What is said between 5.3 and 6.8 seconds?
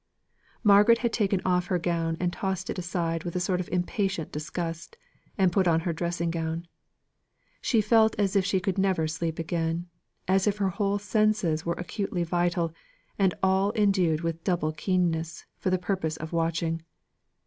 and put on her dressing gown.